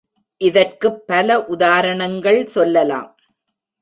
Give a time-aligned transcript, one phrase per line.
[0.41, 3.09] இதற்குப் பல உதாரணங்கள் சொல்லலாம்.